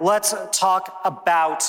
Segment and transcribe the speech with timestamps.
[0.00, 1.62] let's talk about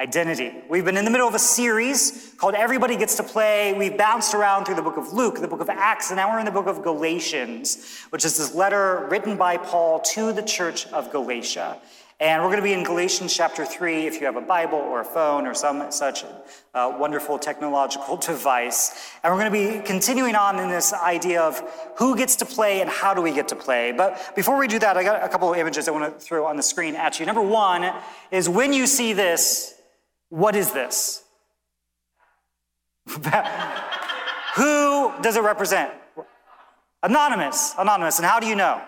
[0.00, 0.52] identity.
[0.68, 3.74] We've been in the middle of a series called Everybody Gets to Play.
[3.74, 6.40] We've bounced around through the book of Luke, the book of Acts, and now we're
[6.40, 10.88] in the book of Galatians, which is this letter written by Paul to the church
[10.88, 11.78] of Galatia.
[12.20, 15.00] And we're going to be in Galatians chapter 3 if you have a Bible or
[15.00, 16.22] a phone or some such
[16.74, 19.10] uh, wonderful technological device.
[19.22, 21.62] And we're going to be continuing on in this idea of
[21.96, 23.92] who gets to play and how do we get to play.
[23.92, 26.44] But before we do that, I got a couple of images I want to throw
[26.44, 27.24] on the screen at you.
[27.24, 27.90] Number one
[28.30, 29.74] is when you see this,
[30.28, 31.24] what is this?
[34.56, 35.90] who does it represent?
[37.02, 38.18] Anonymous, anonymous.
[38.18, 38.82] And how do you know?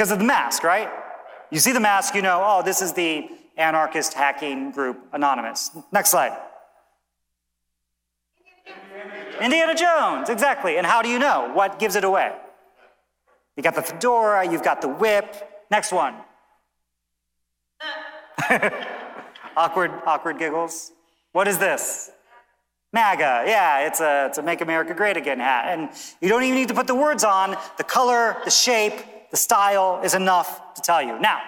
[0.00, 0.88] Because of the mask, right?
[1.50, 3.28] You see the mask, you know, oh, this is the
[3.58, 5.72] anarchist hacking group Anonymous.
[5.92, 6.38] Next slide.
[9.42, 10.78] Indiana Jones, exactly.
[10.78, 11.50] And how do you know?
[11.52, 12.34] What gives it away?
[13.58, 15.36] You got the fedora, you've got the whip.
[15.70, 16.14] Next one.
[19.54, 20.92] awkward, awkward giggles.
[21.32, 22.10] What is this?
[22.94, 23.44] MAGA.
[23.46, 25.66] Yeah, it's a, it's a Make America Great Again hat.
[25.68, 25.90] And
[26.22, 27.54] you don't even need to put the words on.
[27.76, 28.94] The color, the shape,
[29.30, 31.18] the style is enough to tell you.
[31.18, 31.40] Now,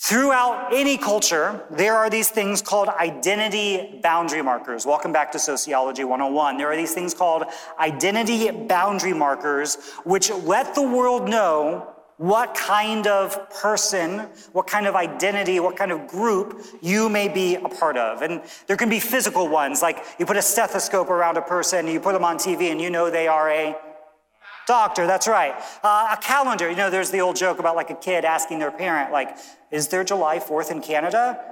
[0.00, 4.86] throughout any culture, there are these things called identity boundary markers.
[4.86, 6.56] Welcome back to Sociology 101.
[6.56, 7.44] There are these things called
[7.78, 14.18] identity boundary markers, which let the world know what kind of person,
[14.52, 18.20] what kind of identity, what kind of group you may be a part of.
[18.20, 21.98] And there can be physical ones, like you put a stethoscope around a person, you
[21.98, 23.74] put them on TV, and you know they are a
[24.66, 25.54] Doctor, that's right.
[25.82, 26.68] Uh, a calendar.
[26.70, 29.36] You know, there's the old joke about like a kid asking their parent, like,
[29.70, 31.50] is there July 4th in Canada?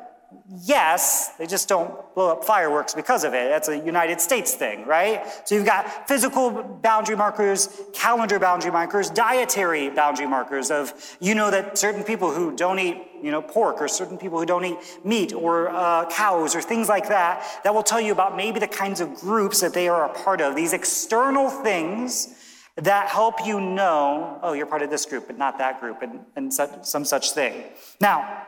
[0.61, 3.48] Yes, they just don't blow up fireworks because of it.
[3.48, 5.23] That's a United States thing, right?
[5.45, 6.50] So you've got physical
[6.83, 12.55] boundary markers, calendar boundary markers, dietary boundary markers of, you know, that certain people who
[12.55, 16.55] don't eat, you know, pork or certain people who don't eat meat or uh, cows
[16.55, 19.72] or things like that, that will tell you about maybe the kinds of groups that
[19.72, 20.54] they are a part of.
[20.54, 22.34] These external things
[22.78, 26.21] that help you know, oh, you're part of this group, but not that group, and,
[26.37, 27.65] and such, some such thing.
[28.00, 28.47] Now,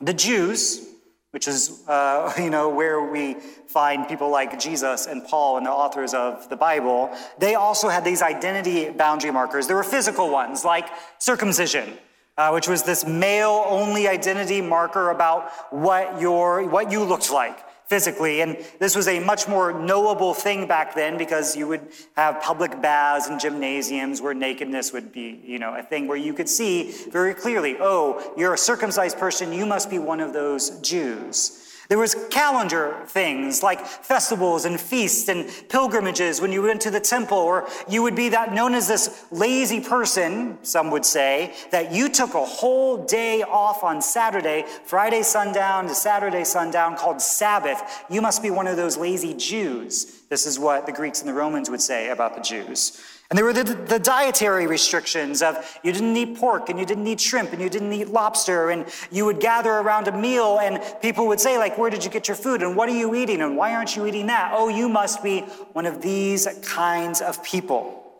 [0.00, 0.86] the Jews,
[1.32, 3.34] which is, uh, you know, where we
[3.66, 8.04] find people like Jesus and Paul and the authors of the Bible, they also had
[8.04, 9.66] these identity boundary markers.
[9.66, 10.88] There were physical ones, like
[11.18, 11.98] circumcision.
[12.38, 17.58] Uh, which was this male only identity marker about what your what you looked like
[17.88, 18.40] physically.
[18.40, 22.80] And this was a much more knowable thing back then because you would have public
[22.82, 26.92] baths and gymnasiums where nakedness would be, you know, a thing where you could see
[27.10, 31.65] very clearly, oh, you're a circumcised person, you must be one of those Jews.
[31.88, 37.00] There was calendar things like festivals and feasts and pilgrimages when you went to the
[37.00, 41.92] temple, or you would be that known as this lazy person, some would say, that
[41.92, 48.04] you took a whole day off on Saturday, Friday sundown to Saturday sundown called Sabbath.
[48.10, 50.22] You must be one of those lazy Jews.
[50.28, 53.00] This is what the Greeks and the Romans would say about the Jews.
[53.28, 57.06] And there were the, the, dietary restrictions of you didn't eat pork and you didn't
[57.08, 60.80] eat shrimp and you didn't eat lobster and you would gather around a meal and
[61.02, 63.42] people would say like, where did you get your food and what are you eating
[63.42, 64.52] and why aren't you eating that?
[64.54, 65.40] Oh, you must be
[65.72, 68.12] one of these kinds of people.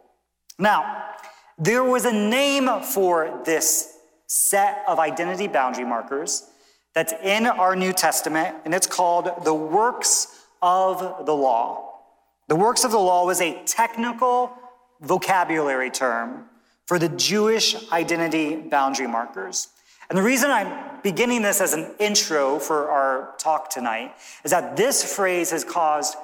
[0.58, 1.04] Now,
[1.56, 3.96] there was a name for this
[4.26, 6.50] set of identity boundary markers
[6.96, 11.92] that's in our New Testament and it's called the works of the law.
[12.48, 14.52] The works of the law was a technical
[15.00, 16.46] vocabulary term
[16.86, 19.68] for the Jewish identity boundary markers.
[20.08, 24.14] And the reason I'm beginning this as an intro for our talk tonight
[24.44, 26.16] is that this phrase has caused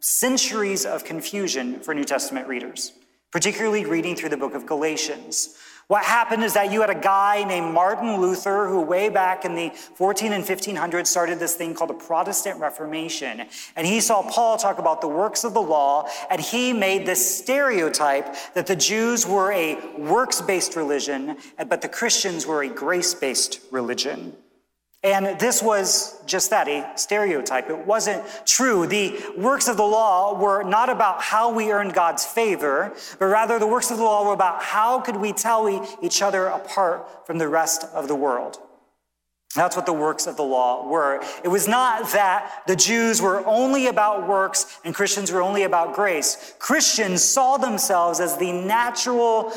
[0.00, 2.92] centuries of confusion for New Testament readers,
[3.30, 5.56] particularly reading through the book of Galatians.
[5.88, 9.54] What happened is that you had a guy named Martin Luther who way back in
[9.54, 13.46] the 14 and 1500s started this thing called the Protestant Reformation.
[13.74, 17.38] And he saw Paul talk about the works of the law and he made this
[17.38, 21.38] stereotype that the Jews were a works-based religion,
[21.68, 24.36] but the Christians were a grace-based religion.
[25.04, 27.70] And this was just that, a stereotype.
[27.70, 28.86] It wasn't true.
[28.86, 33.60] The works of the law were not about how we earned God's favor, but rather
[33.60, 35.68] the works of the law were about how could we tell
[36.02, 38.58] each other apart from the rest of the world.
[39.54, 41.22] That's what the works of the law were.
[41.42, 45.94] It was not that the Jews were only about works and Christians were only about
[45.94, 46.54] grace.
[46.58, 49.52] Christians saw themselves as the natural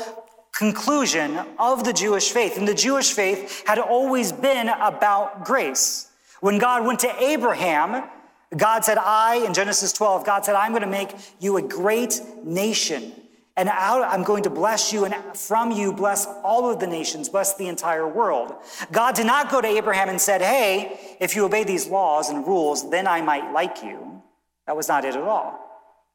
[0.52, 2.56] conclusion of the Jewish faith.
[2.56, 6.10] And the Jewish faith had always been about grace.
[6.40, 8.08] When God went to Abraham,
[8.56, 12.20] God said, I, in Genesis 12, God said, I'm going to make you a great
[12.44, 13.12] nation.
[13.56, 17.28] And out, I'm going to bless you, and from you, bless all of the nations,
[17.28, 18.54] bless the entire world.
[18.90, 22.46] God did not go to Abraham and said, Hey, if you obey these laws and
[22.46, 24.22] rules, then I might like you.
[24.66, 25.61] That was not it at all.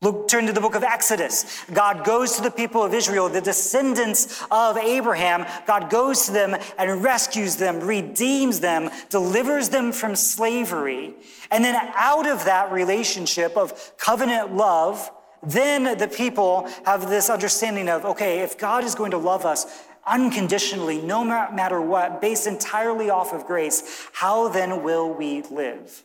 [0.04, 1.66] Look, turn to the book of Exodus.
[1.74, 5.44] God goes to the people of Israel, the descendants of Abraham.
[5.66, 11.16] God goes to them and rescues them, redeems them, delivers them from slavery.
[11.50, 15.10] And then out of that relationship of covenant love,
[15.42, 19.66] then the people have this understanding of, okay, if God is going to love us
[20.06, 26.04] unconditionally, no matter what, based entirely off of grace, how then will we live?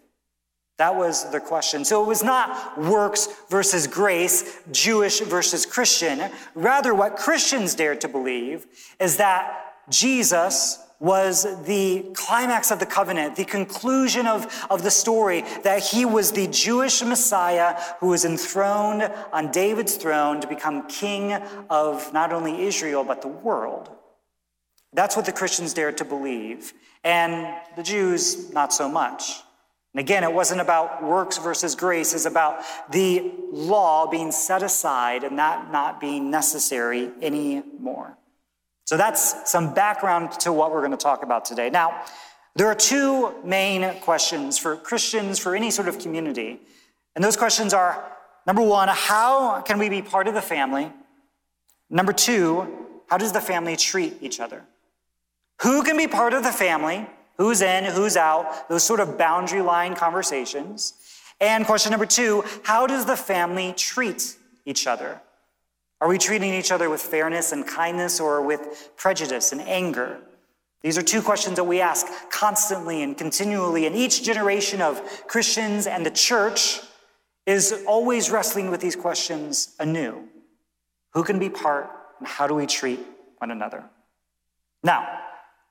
[0.79, 1.85] That was the question.
[1.85, 6.31] So it was not works versus grace, Jewish versus Christian.
[6.55, 8.67] Rather, what Christians dared to believe
[8.99, 15.43] is that Jesus was the climax of the covenant, the conclusion of, of the story,
[15.65, 21.33] that he was the Jewish Messiah who was enthroned on David's throne to become king
[21.69, 23.91] of not only Israel, but the world.
[24.93, 26.73] That's what the Christians dared to believe.
[27.03, 29.43] And the Jews, not so much.
[29.95, 35.23] And again, it wasn't about works versus grace, it's about the law being set aside
[35.23, 38.17] and that not being necessary anymore.
[38.85, 41.71] So that's some background to what we're going to talk about today.
[41.71, 42.03] Now,
[42.55, 46.61] there are two main questions for Christians, for any sort of community.
[47.15, 48.05] And those questions are
[48.47, 50.91] number one, how can we be part of the family?
[51.89, 52.67] Number two,
[53.09, 54.63] how does the family treat each other?
[55.63, 57.07] Who can be part of the family?
[57.39, 58.69] Who's in, who's out?
[58.69, 60.95] Those sort of boundary line conversations.
[61.41, 65.21] And question number two, how does the family treat each other?
[66.01, 70.19] Are we treating each other with fairness and kindness or with prejudice and anger?
[70.83, 75.87] These are two questions that we ask constantly and continually, and each generation of Christians
[75.87, 76.81] and the church
[77.47, 80.29] is always wrestling with these questions anew.
[81.15, 81.89] Who can be part,
[82.19, 83.01] and how do we treat
[83.39, 83.85] one another?
[84.83, 85.21] Now,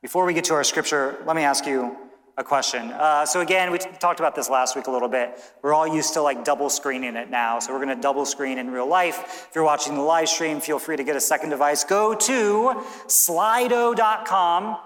[0.01, 1.95] before we get to our scripture, let me ask you
[2.37, 2.91] a question.
[2.91, 5.39] Uh, so again, we t- talked about this last week a little bit.
[5.61, 7.59] We're all used to like double screening it now.
[7.59, 9.47] So we're going to double screen in real life.
[9.49, 11.83] If you're watching the live stream, feel free to get a second device.
[11.83, 14.77] Go to slido.com,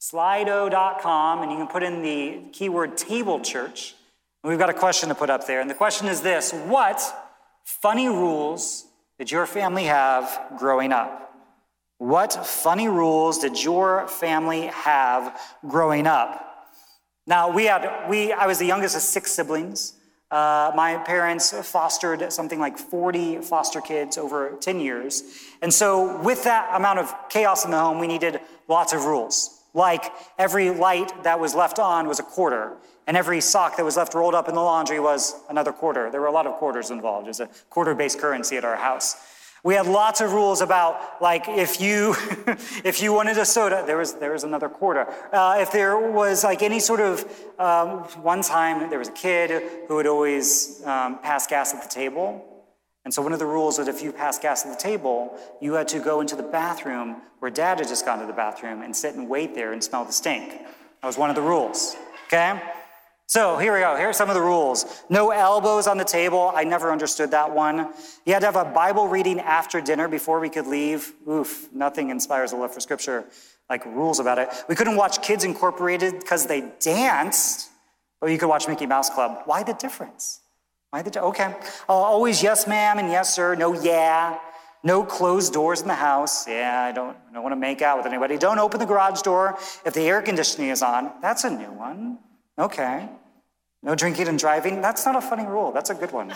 [0.00, 3.94] slido.com, and you can put in the keyword table church.
[4.42, 5.60] And we've got a question to put up there.
[5.60, 7.02] And the question is this What
[7.64, 8.86] funny rules
[9.18, 11.29] did your family have growing up?
[12.00, 15.38] What funny rules did your family have
[15.68, 16.66] growing up?
[17.26, 19.92] Now, we had, we, I was the youngest of six siblings.
[20.30, 25.24] Uh, my parents fostered something like 40 foster kids over 10 years.
[25.60, 29.60] And so, with that amount of chaos in the home, we needed lots of rules.
[29.74, 33.98] Like every light that was left on was a quarter, and every sock that was
[33.98, 36.10] left rolled up in the laundry was another quarter.
[36.10, 37.26] There were a lot of quarters involved.
[37.26, 39.16] It was a quarter based currency at our house.
[39.62, 42.14] We had lots of rules about, like, if you
[42.84, 45.06] if you wanted a soda, there was there was another quarter.
[45.32, 47.24] Uh, if there was like any sort of
[47.58, 51.88] um, one time there was a kid who would always um, pass gas at the
[51.88, 52.44] table,
[53.04, 55.74] and so one of the rules was if you passed gas at the table, you
[55.74, 58.94] had to go into the bathroom where Dad had just gone to the bathroom and
[58.94, 60.52] sit and wait there and smell the stink.
[60.52, 61.96] That was one of the rules.
[62.26, 62.60] Okay.
[63.30, 63.94] So here we go.
[63.94, 65.04] Here are some of the rules.
[65.08, 66.50] No elbows on the table.
[66.52, 67.92] I never understood that one.
[68.26, 71.14] You had to have a Bible reading after dinner before we could leave.
[71.28, 73.24] Oof, nothing inspires a love for scripture
[73.68, 74.48] like rules about it.
[74.68, 77.70] We couldn't watch Kids Incorporated because they danced,
[78.20, 79.42] but you could watch Mickey Mouse Club.
[79.44, 80.40] Why the difference?
[80.90, 81.54] Why the okay?
[81.88, 83.54] Uh, always yes, ma'am, and yes, sir.
[83.54, 84.40] No, yeah.
[84.82, 86.48] No closed doors in the house.
[86.48, 88.38] Yeah, I don't, I don't want to make out with anybody.
[88.38, 91.12] Don't open the garage door if the air conditioning is on.
[91.22, 92.18] That's a new one.
[92.60, 93.08] Okay.
[93.82, 94.82] No drinking and driving?
[94.82, 95.72] That's not a funny rule.
[95.72, 96.30] That's a good one.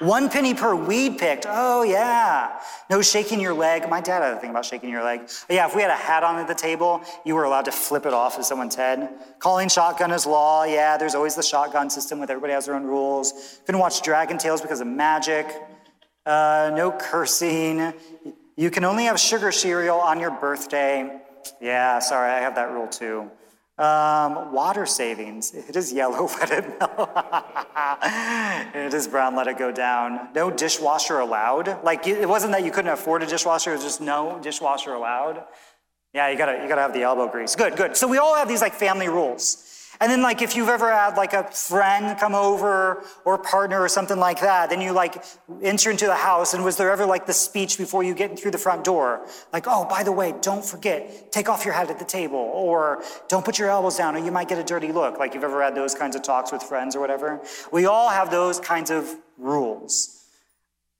[0.00, 1.46] one penny per weed picked.
[1.48, 2.58] Oh, yeah.
[2.90, 3.88] No shaking your leg.
[3.88, 5.20] My dad had a thing about shaking your leg.
[5.46, 7.72] But yeah, if we had a hat on at the table, you were allowed to
[7.72, 9.08] flip it off at someone's head.
[9.38, 10.64] Calling shotgun is law.
[10.64, 13.60] Yeah, there's always the shotgun system with everybody has their own rules.
[13.66, 15.46] Couldn't watch Dragon Tales because of magic.
[16.26, 17.94] Uh, no cursing.
[18.56, 21.20] You can only have sugar cereal on your birthday.
[21.60, 23.30] Yeah, sorry, I have that rule too.
[23.78, 25.54] Um, water savings.
[25.54, 27.10] It is yellow, let it melt.
[28.74, 30.30] it is brown, let it go down.
[30.34, 31.84] No dishwasher allowed.
[31.84, 35.44] Like it wasn't that you couldn't afford a dishwasher, it was just no dishwasher allowed.
[36.12, 37.54] Yeah, you gotta you gotta have the elbow grease.
[37.54, 37.96] Good, good.
[37.96, 39.64] So we all have these like family rules.
[40.00, 43.88] And then, like, if you've ever had like a friend come over or partner or
[43.88, 45.24] something like that, then you like
[45.60, 46.54] enter into the house.
[46.54, 49.26] And was there ever like the speech before you get through the front door?
[49.52, 53.02] Like, oh, by the way, don't forget, take off your hat at the table, or
[53.28, 55.18] don't put your elbows down, or you might get a dirty look.
[55.18, 57.40] Like, you've ever had those kinds of talks with friends or whatever?
[57.72, 60.24] We all have those kinds of rules.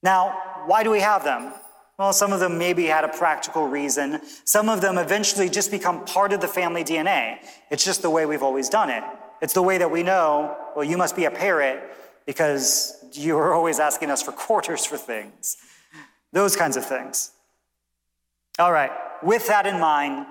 [0.02, 1.52] Now, why do we have them?
[1.98, 4.20] Well, some of them maybe had a practical reason.
[4.44, 7.38] Some of them eventually just become part of the family DNA.
[7.70, 9.02] It's just the way we've always done it.
[9.42, 11.82] It's the way that we know, well, you must be a Parrott
[12.24, 15.56] because you are always asking us for quarters for things.
[16.32, 17.32] Those kinds of things.
[18.60, 18.90] All right,
[19.22, 20.26] with that in mind,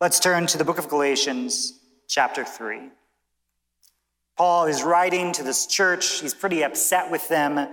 [0.00, 1.78] let's turn to the book of Galatians,
[2.08, 2.90] chapter 3.
[4.36, 6.20] Paul is writing to this church.
[6.20, 7.68] He's pretty upset with them.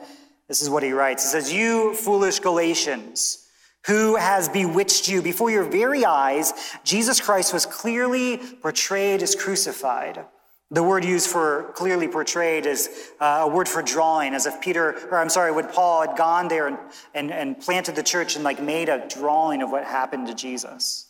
[0.52, 1.24] This is what he writes.
[1.24, 3.48] He says, You foolish Galatians,
[3.88, 5.22] who has bewitched you?
[5.22, 10.26] Before your very eyes, Jesus Christ was clearly portrayed as crucified.
[10.70, 15.08] The word used for clearly portrayed is uh, a word for drawing, as if Peter,
[15.10, 16.78] or I'm sorry, when Paul had gone there and,
[17.14, 21.08] and, and planted the church and like made a drawing of what happened to Jesus.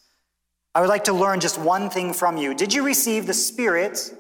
[0.75, 2.53] I would like to learn just one thing from you.
[2.53, 4.13] Did you receive the Spirit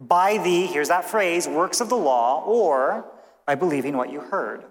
[0.00, 3.12] by the, here's that phrase, works of the law, or
[3.46, 4.64] by believing what you heard?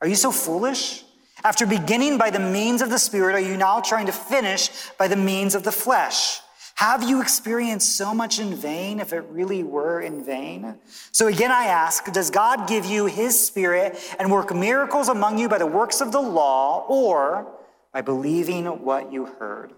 [0.00, 1.04] Are you so foolish?
[1.44, 5.08] After beginning by the means of the Spirit, are you now trying to finish by
[5.08, 6.40] the means of the flesh?
[6.74, 10.78] Have you experienced so much in vain if it really were in vain?
[11.12, 15.48] So again, I ask, does God give you his spirit and work miracles among you
[15.48, 17.52] by the works of the law or
[17.92, 19.74] by believing what you heard?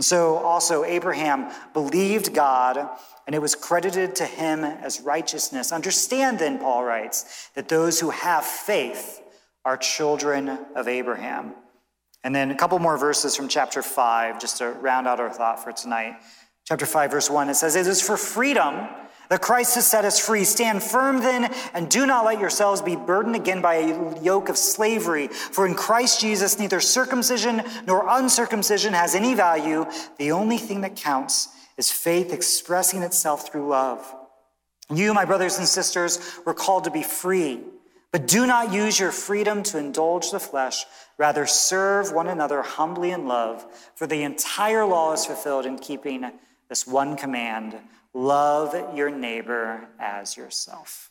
[0.00, 2.88] So also Abraham believed God
[3.26, 5.72] and it was credited to him as righteousness.
[5.72, 9.20] Understand then, Paul writes, that those who have faith
[9.64, 11.54] are children of Abraham.
[12.24, 15.62] And then a couple more verses from chapter 5, just to round out our thought
[15.62, 16.14] for tonight.
[16.64, 18.86] Chapter 5, verse 1, it says, It is for freedom
[19.28, 20.44] that Christ has set us free.
[20.44, 24.56] Stand firm then, and do not let yourselves be burdened again by a yoke of
[24.56, 25.28] slavery.
[25.28, 29.86] For in Christ Jesus, neither circumcision nor uncircumcision has any value.
[30.18, 34.14] The only thing that counts is faith expressing itself through love.
[34.92, 37.60] You, my brothers and sisters, were called to be free.
[38.10, 40.86] But do not use your freedom to indulge the flesh.
[41.18, 46.30] Rather, serve one another humbly in love, for the entire law is fulfilled in keeping
[46.70, 47.76] this one command
[48.14, 51.10] love your neighbor as yourself.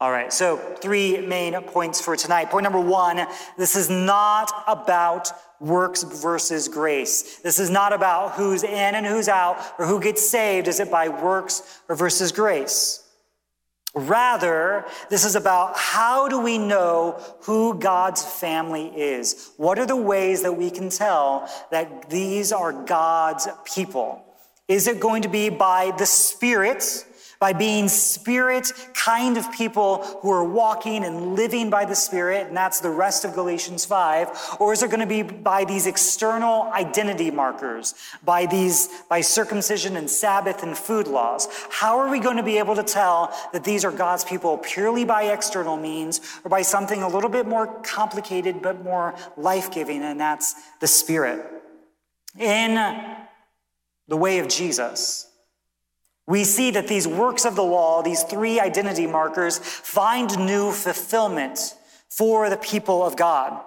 [0.00, 2.50] All right, so three main points for tonight.
[2.50, 3.24] Point number one
[3.56, 7.38] this is not about works versus grace.
[7.38, 10.66] This is not about who's in and who's out or who gets saved.
[10.66, 12.98] Is it by works or versus grace?
[13.94, 19.52] Rather, this is about how do we know who God's family is?
[19.56, 24.24] What are the ways that we can tell that these are God's people?
[24.72, 27.04] Is it going to be by the Spirit?
[27.38, 32.56] by being spirit kind of people who are walking and living by the Spirit, and
[32.56, 34.58] that's the rest of Galatians 5?
[34.60, 39.96] Or is it going to be by these external identity markers, by these, by circumcision
[39.96, 41.48] and Sabbath and food laws?
[41.68, 45.04] How are we going to be able to tell that these are God's people purely
[45.04, 50.04] by external means or by something a little bit more complicated but more life giving,
[50.04, 51.44] and that's the Spirit?
[52.38, 52.78] In
[54.12, 55.26] the way of Jesus,
[56.26, 61.74] we see that these works of the law, these three identity markers, find new fulfillment
[62.10, 63.58] for the people of God.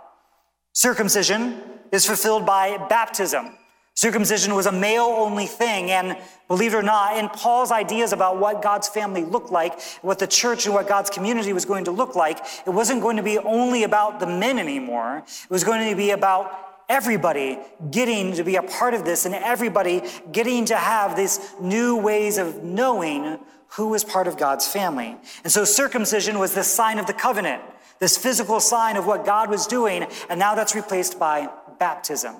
[0.72, 3.58] Circumcision is fulfilled by baptism.
[3.96, 6.16] Circumcision was a male only thing, and
[6.48, 10.28] believe it or not, in Paul's ideas about what God's family looked like, what the
[10.28, 12.38] church and what God's community was going to look like,
[12.68, 15.24] it wasn't going to be only about the men anymore.
[15.26, 17.60] It was going to be about everybody
[17.92, 20.02] getting to be a part of this and everybody
[20.32, 23.40] getting to have these new ways of knowing
[23.70, 25.18] who is part of God's family.
[25.44, 27.62] And so circumcision was this sign of the covenant,
[28.00, 31.50] this physical sign of what God was doing, and now that's replaced by
[31.80, 32.36] baptism.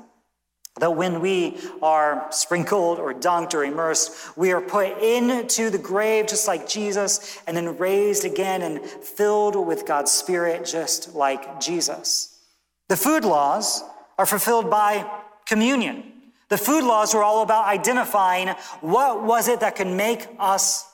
[0.80, 6.28] That when we are sprinkled or dunked or immersed, we are put into the grave
[6.28, 12.38] just like Jesus and then raised again and filled with God's Spirit just like Jesus.
[12.90, 13.84] The food laws
[14.18, 15.10] are fulfilled by
[15.46, 16.12] communion.
[16.50, 18.50] The food laws were all about identifying
[18.82, 20.88] what was it that could make us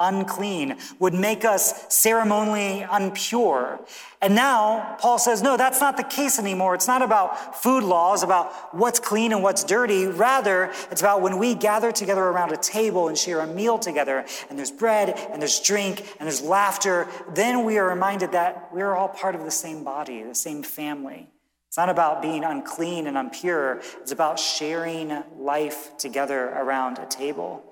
[0.00, 3.80] unclean, would make us ceremonially unpure.
[4.20, 6.74] And now Paul says, no, that's not the case anymore.
[6.74, 10.06] It's not about food laws, about what's clean and what's dirty.
[10.06, 14.24] Rather, it's about when we gather together around a table and share a meal together,
[14.48, 18.94] and there's bread and there's drink and there's laughter, then we are reminded that we're
[18.94, 21.28] all part of the same body, the same family.
[21.68, 23.82] It's not about being unclean and impure.
[24.00, 27.62] It's about sharing life together around a table.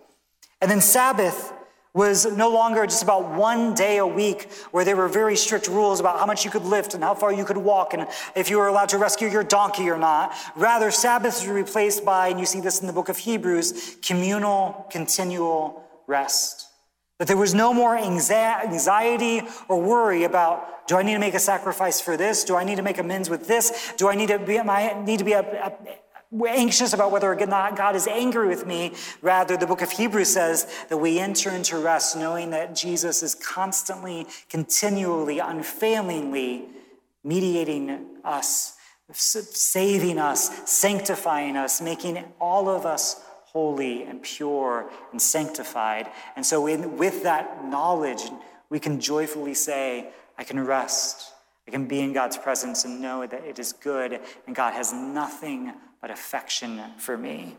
[0.61, 1.53] And then Sabbath
[1.95, 5.99] was no longer just about one day a week where there were very strict rules
[5.99, 8.59] about how much you could lift and how far you could walk and if you
[8.59, 10.35] were allowed to rescue your donkey or not.
[10.57, 14.87] Rather, Sabbath was replaced by, and you see this in the book of Hebrews, communal,
[14.91, 16.69] continual rest.
[17.19, 21.39] That there was no more anxiety or worry about, do I need to make a
[21.39, 22.45] sacrifice for this?
[22.45, 23.95] Do I need to make amends with this?
[23.97, 25.35] Do I need to be, I need to be
[26.47, 28.93] anxious about whether or not God is angry with me?
[29.23, 33.35] Rather, the book of Hebrews says that we enter into rest knowing that Jesus is
[33.35, 36.69] constantly, continually, unfailingly
[37.25, 38.75] mediating us,
[39.13, 43.23] saving us, sanctifying us, making all of us
[43.57, 46.11] holy and pure and sanctified.
[46.37, 48.21] And so, in, with that knowledge,
[48.69, 51.33] we can joyfully say, I can rest.
[51.67, 54.93] I can be in God's presence and know that it is good and God has
[54.93, 55.73] nothing
[56.03, 57.57] but affection for me.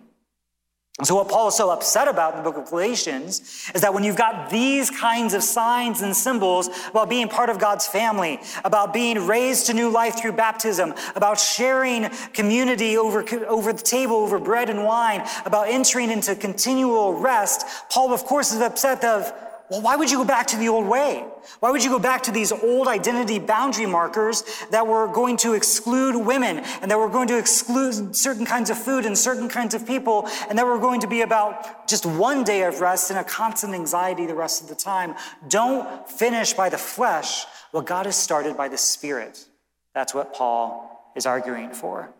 [1.03, 4.03] So, what Paul is so upset about in the book of Galatians is that when
[4.03, 8.95] you've got these kinds of signs and symbols about being part of God's family, about
[8.95, 14.39] being raised to new life through baptism, about sharing community over, over the table, over
[14.39, 19.31] bread and wine, about entering into continual rest, Paul, of course, is upset of
[19.69, 21.25] well, why would you go back to the old way?
[21.59, 25.53] Why would you go back to these old identity boundary markers that were going to
[25.53, 29.73] exclude women and that were going to exclude certain kinds of food and certain kinds
[29.73, 33.19] of people and that were going to be about just one day of rest and
[33.19, 35.15] a constant anxiety the rest of the time?
[35.47, 39.45] Don't finish by the flesh what God has started by the Spirit.
[39.93, 42.13] That's what Paul is arguing for.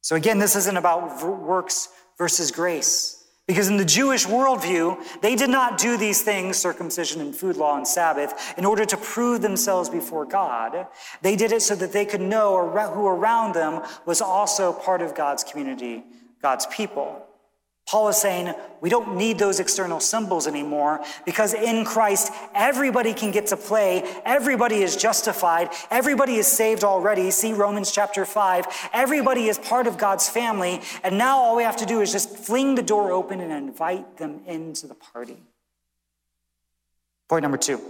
[0.00, 3.17] So again, this isn't about works versus grace.
[3.48, 7.78] Because in the Jewish worldview, they did not do these things, circumcision and food law
[7.78, 10.86] and Sabbath, in order to prove themselves before God.
[11.22, 15.14] They did it so that they could know who around them was also part of
[15.14, 16.04] God's community,
[16.42, 17.24] God's people.
[17.88, 23.30] Paul is saying we don't need those external symbols anymore because in Christ, everybody can
[23.30, 24.02] get to play.
[24.26, 25.70] Everybody is justified.
[25.90, 27.30] Everybody is saved already.
[27.30, 28.90] See Romans chapter 5.
[28.92, 30.82] Everybody is part of God's family.
[31.02, 34.18] And now all we have to do is just fling the door open and invite
[34.18, 35.38] them into the party.
[37.30, 37.80] Point number two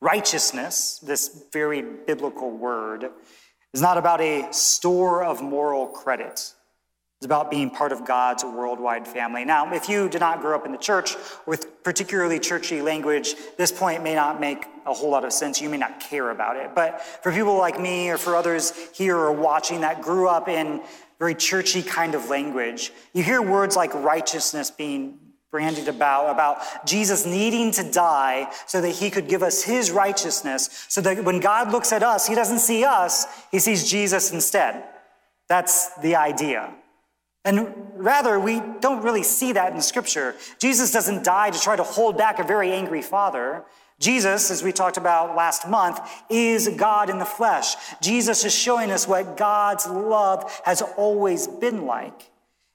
[0.00, 3.10] righteousness, this very biblical word,
[3.74, 6.54] is not about a store of moral credit.
[7.22, 9.44] It's about being part of God's worldwide family.
[9.44, 11.14] Now, if you did not grow up in the church
[11.46, 15.60] with particularly churchy language, this point may not make a whole lot of sense.
[15.60, 16.74] You may not care about it.
[16.74, 20.82] But for people like me or for others here or watching that grew up in
[21.20, 25.20] very churchy kind of language, you hear words like righteousness being
[25.52, 30.86] branded about, about Jesus needing to die so that he could give us his righteousness,
[30.88, 34.82] so that when God looks at us, he doesn't see us, he sees Jesus instead.
[35.46, 36.74] That's the idea.
[37.44, 40.36] And rather, we don't really see that in Scripture.
[40.58, 43.64] Jesus doesn't die to try to hold back a very angry father.
[43.98, 47.76] Jesus, as we talked about last month, is God in the flesh.
[48.00, 52.30] Jesus is showing us what God's love has always been like.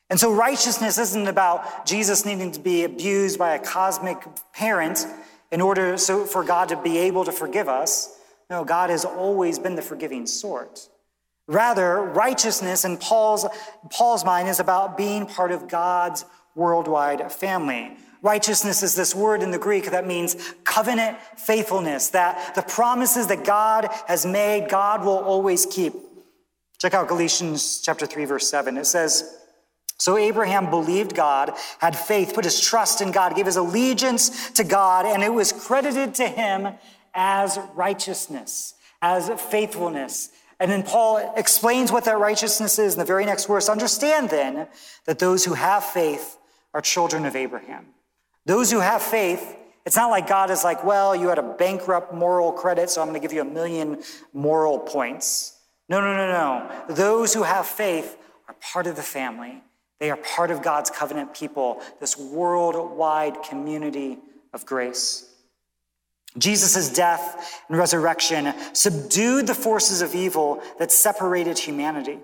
[0.10, 4.18] And so righteousness isn't about Jesus needing to be abused by a cosmic
[4.54, 5.06] parent
[5.52, 8.18] in order so for God to be able to forgive us.
[8.50, 10.88] No, God has always been the forgiving sort.
[11.48, 13.46] Rather, righteousness in Paul's,
[13.90, 17.96] Paul's mind is about being part of God's worldwide family.
[18.22, 23.46] Righteousness is this word in the Greek that means covenant faithfulness, that the promises that
[23.46, 25.94] God has made, God will always keep.
[26.80, 28.76] Check out Galatians chapter 3, verse 7.
[28.78, 29.38] It says,
[29.98, 34.64] So Abraham believed God, had faith, put his trust in God, gave his allegiance to
[34.64, 36.74] God, and it was credited to him
[37.14, 40.30] as righteousness, as faithfulness.
[40.60, 43.70] And then Paul explains what that righteousness is in the very next verse.
[43.70, 44.68] Understand then
[45.06, 46.38] that those who have faith
[46.74, 47.86] are children of Abraham.
[48.46, 52.14] Those who have faith, it's not like God is like, well, you had a bankrupt
[52.14, 54.02] moral credit, so I'm going to give you a million
[54.34, 55.58] moral points.
[55.90, 56.96] No, no, no, no.
[56.96, 58.18] Those who have faith
[58.48, 59.62] are part of the family.
[60.00, 64.20] They are part of God's covenant people, this worldwide community
[64.54, 65.34] of grace.
[66.38, 72.20] Jesus' death and resurrection subdued the forces of evil that separated humanity.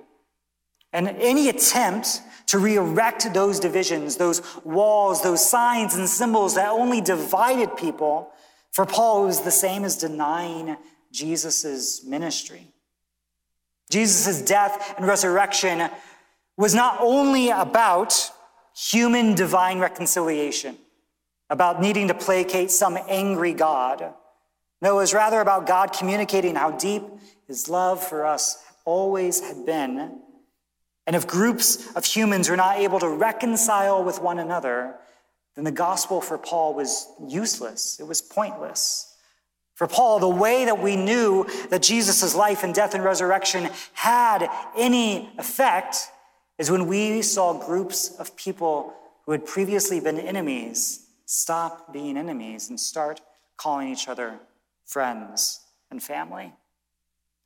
[0.91, 6.69] And any attempt to re erect those divisions, those walls, those signs and symbols that
[6.69, 8.29] only divided people,
[8.71, 10.77] for Paul was the same as denying
[11.11, 12.67] Jesus' ministry.
[13.89, 15.89] Jesus' death and resurrection
[16.57, 18.31] was not only about
[18.75, 20.77] human divine reconciliation
[21.53, 24.11] about needing to placate some angry God.
[24.81, 27.03] No, it was rather about God communicating how deep
[27.47, 30.19] his love for us always had been.
[31.05, 34.95] And if groups of humans were not able to reconcile with one another,
[35.55, 37.99] then the gospel for Paul was useless.
[37.99, 39.15] It was pointless.
[39.75, 44.49] For Paul, the way that we knew that Jesus' life and death and resurrection had
[44.75, 45.97] any effect
[46.57, 48.95] is when we saw groups of people
[49.27, 51.02] who had previously been enemies
[51.33, 53.19] stop being enemies and start
[53.57, 54.39] calling each other
[54.85, 56.53] friends and family.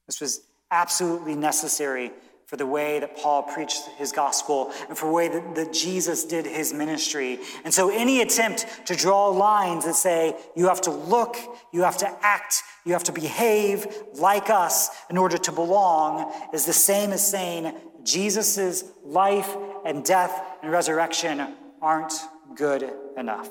[0.08, 2.12] This was absolutely necessary
[2.48, 6.26] for the way that Paul preached his gospel and for the way that, that, Jesus
[6.26, 7.40] did his ministry.
[7.64, 11.38] And so any attempt to draw lines that say you have to look,
[11.72, 16.66] you have to act, you have to behave like us in order to belong is
[16.66, 17.74] the same as saying
[18.04, 22.14] Jesus' life and death and resurrection aren't
[22.56, 23.50] good enough.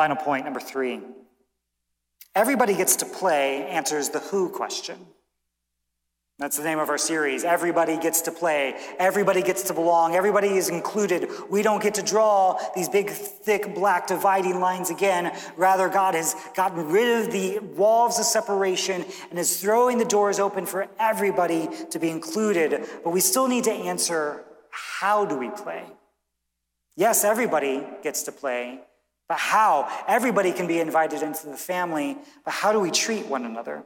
[0.00, 1.02] Final point, number three.
[2.34, 4.96] Everybody gets to play answers the who question.
[6.38, 7.44] That's the name of our series.
[7.44, 8.76] Everybody gets to play.
[8.98, 10.14] Everybody gets to belong.
[10.14, 11.28] Everybody is included.
[11.50, 15.38] We don't get to draw these big, thick, black dividing lines again.
[15.58, 20.38] Rather, God has gotten rid of the walls of separation and is throwing the doors
[20.38, 22.88] open for everybody to be included.
[23.04, 25.84] But we still need to answer how do we play?
[26.96, 28.80] Yes, everybody gets to play,
[29.30, 29.88] but how?
[30.08, 33.84] Everybody can be invited into the family, but how do we treat one another?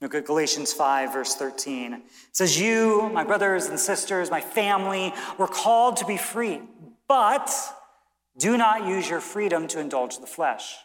[0.00, 1.92] Look at Galatians 5, verse 13.
[1.92, 2.02] It
[2.32, 6.62] says, You, my brothers and sisters, my family, were called to be free,
[7.06, 7.54] but
[8.38, 10.76] do not use your freedom to indulge the flesh.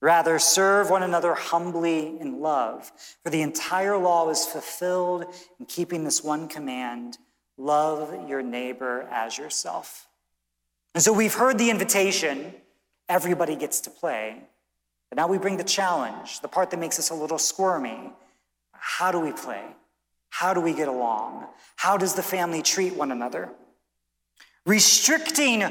[0.00, 2.90] Rather, serve one another humbly in love.
[3.22, 5.26] For the entire law is fulfilled
[5.60, 7.18] in keeping this one command
[7.56, 10.08] love your neighbor as yourself.
[10.92, 12.52] And so we've heard the invitation
[13.08, 14.42] everybody gets to play.
[15.10, 18.12] But now we bring the challenge, the part that makes us a little squirmy.
[18.72, 19.62] How do we play?
[20.30, 21.46] How do we get along?
[21.76, 23.50] How does the family treat one another?
[24.66, 25.62] Restricting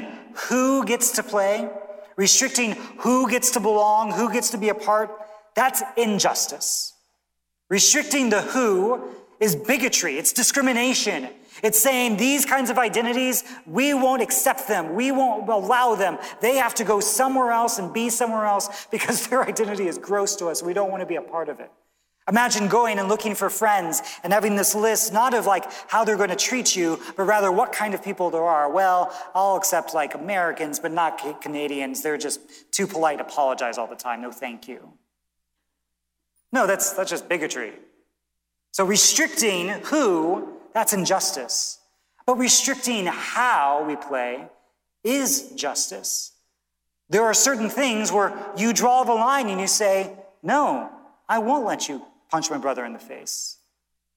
[0.48, 1.68] who gets to play,
[2.16, 5.10] restricting who gets to belong, who gets to be a part,
[5.54, 6.92] that's injustice.
[7.68, 11.28] Restricting the who is bigotry, it's discrimination,
[11.64, 14.94] it's saying these kinds of identities, we won't accept them.
[14.94, 16.18] We won't allow them.
[16.40, 20.36] They have to go somewhere else and be somewhere else because their identity is gross
[20.36, 20.62] to us.
[20.62, 21.70] We don't want to be a part of it.
[22.28, 26.16] Imagine going and looking for friends and having this list, not of like how they're
[26.16, 28.70] going to treat you, but rather what kind of people there are.
[28.70, 32.02] Well, I'll accept like Americans, but not Canadians.
[32.02, 34.22] They're just too polite apologize all the time.
[34.22, 34.92] No, thank you.
[36.50, 37.72] No, that's, that's just bigotry.
[38.72, 41.78] So restricting who that's injustice.
[42.26, 44.46] But restricting how we play
[45.02, 46.32] is justice.
[47.10, 50.90] There are certain things where you draw the line and you say, No,
[51.28, 53.58] I won't let you punch my brother in the face.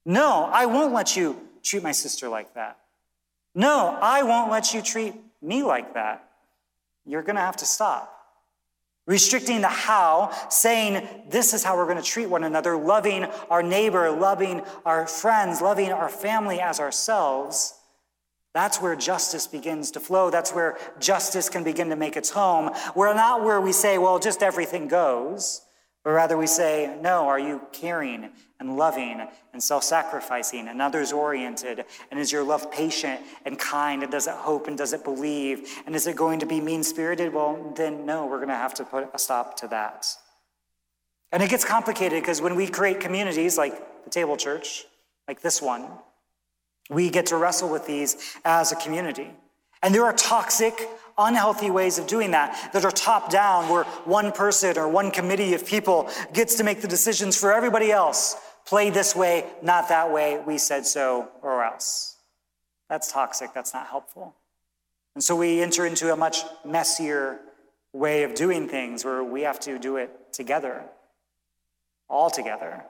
[0.05, 2.79] No, I won't let you treat my sister like that.
[3.53, 6.29] No, I won't let you treat me like that.
[7.05, 8.16] You're going to have to stop.
[9.07, 13.63] Restricting the how, saying this is how we're going to treat one another, loving our
[13.63, 17.73] neighbor, loving our friends, loving our family as ourselves.
[18.53, 20.29] That's where justice begins to flow.
[20.29, 22.71] That's where justice can begin to make its home.
[22.95, 25.61] We're not where we say, well, just everything goes.
[26.03, 31.11] But rather we say, no, are you caring and loving and self sacrificing and others
[31.11, 31.85] oriented?
[32.11, 34.03] And is your love patient and kind?
[34.03, 35.69] And does it hope and does it believe?
[35.85, 37.33] And is it going to be mean spirited?
[37.33, 40.07] Well, then no, we're going to have to put a stop to that.
[41.31, 44.85] And it gets complicated because when we create communities like the Table Church,
[45.27, 45.87] like this one,
[46.89, 49.29] we get to wrestle with these as a community.
[49.83, 54.31] And there are toxic, unhealthy ways of doing that that are top down, where one
[54.31, 58.35] person or one committee of people gets to make the decisions for everybody else.
[58.67, 60.41] Play this way, not that way.
[60.45, 62.17] We said so, or else.
[62.89, 63.53] That's toxic.
[63.53, 64.35] That's not helpful.
[65.15, 67.39] And so we enter into a much messier
[67.93, 70.83] way of doing things where we have to do it together,
[72.09, 72.83] all together,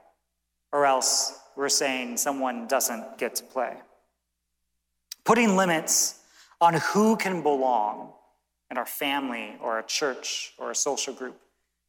[0.73, 3.77] or else we're saying someone doesn't get to play.
[5.25, 6.19] Putting limits
[6.59, 8.13] on who can belong
[8.71, 11.39] in our family or a church or a social group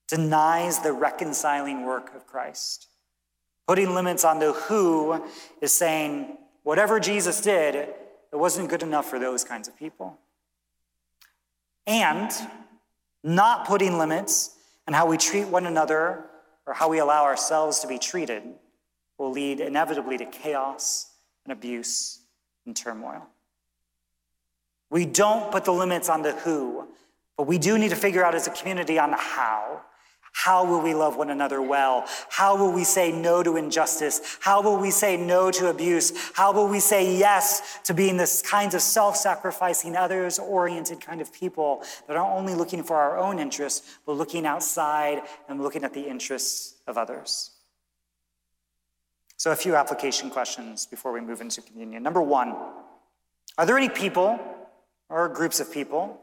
[0.09, 2.89] denies the reconciling work of Christ.
[3.69, 5.23] Putting limits on the who
[5.61, 7.93] is saying, whatever Jesus did, it
[8.33, 10.19] wasn't good enough for those kinds of people.
[11.87, 12.31] And
[13.23, 16.25] not putting limits on how we treat one another
[16.67, 18.43] or how we allow ourselves to be treated
[19.19, 21.11] will lead inevitably to chaos
[21.45, 22.21] and abuse
[22.65, 23.27] and turmoil.
[24.89, 26.89] We don't put the limits on the who,
[27.37, 29.83] but we do need to figure out as a community on the how.
[30.39, 32.05] How will we love one another well?
[32.31, 34.39] How will we say no to injustice?
[34.39, 36.13] How will we say no to abuse?
[36.35, 41.83] How will we say yes to being this kinds of self-sacrificing, others-oriented kind of people
[42.07, 46.09] that are only looking for our own interests, but looking outside and looking at the
[46.09, 47.51] interests of others?
[49.39, 52.05] So a few application questions before we move into communion.
[52.05, 52.55] Number one,
[53.59, 54.39] are there any people
[55.09, 56.21] or groups of people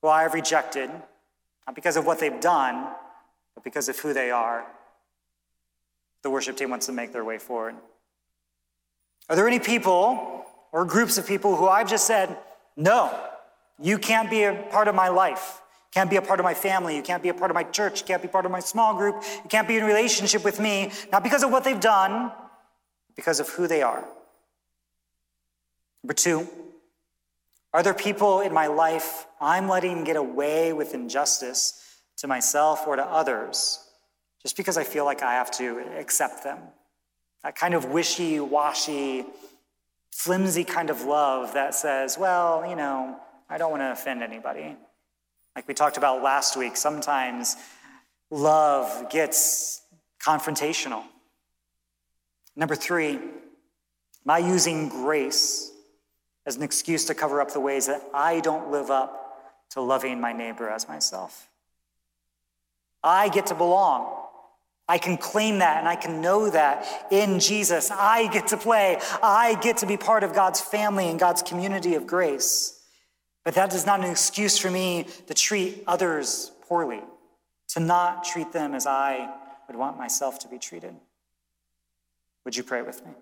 [0.00, 0.90] who I have rejected,
[1.64, 2.88] not because of what they've done,
[3.54, 4.66] but because of who they are.
[6.22, 7.74] The worship team wants to make their way forward.
[9.28, 12.36] Are there any people or groups of people who I've just said,
[12.76, 13.18] no,
[13.80, 15.62] you can't be a part of my life?
[15.92, 16.96] can't be a part of my family.
[16.96, 18.00] You can't be a part of my church.
[18.00, 19.22] You can't be part of my small group.
[19.44, 22.32] You can't be in relationship with me, not because of what they've done,
[23.14, 24.04] because of who they are.
[26.02, 26.48] Number two,
[27.74, 31.78] are there people in my life I'm letting get away with injustice
[32.18, 33.78] to myself or to others
[34.42, 36.58] just because I feel like I have to accept them?
[37.42, 39.24] That kind of wishy washy,
[40.12, 44.76] flimsy kind of love that says, well, you know, I don't want to offend anybody.
[45.54, 47.56] Like we talked about last week, sometimes
[48.30, 49.82] love gets
[50.24, 51.04] confrontational.
[52.56, 55.70] Number three, am I using grace
[56.46, 60.20] as an excuse to cover up the ways that I don't live up to loving
[60.20, 61.48] my neighbor as myself?
[63.02, 64.18] I get to belong.
[64.88, 67.90] I can claim that and I can know that in Jesus.
[67.90, 68.98] I get to play.
[69.22, 72.80] I get to be part of God's family and God's community of grace.
[73.44, 77.00] But that is not an excuse for me to treat others poorly,
[77.68, 79.32] to not treat them as I
[79.66, 80.94] would want myself to be treated.
[82.44, 83.12] Would you pray with me?